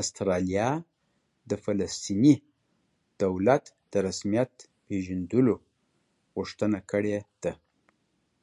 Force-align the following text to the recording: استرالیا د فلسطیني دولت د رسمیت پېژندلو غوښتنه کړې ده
استرالیا 0.00 0.68
د 1.50 1.52
فلسطیني 1.64 2.34
دولت 3.22 3.64
د 3.92 3.94
رسمیت 4.06 4.52
پېژندلو 4.86 5.54
غوښتنه 6.36 6.78
کړې 6.90 7.16
ده 7.42 7.52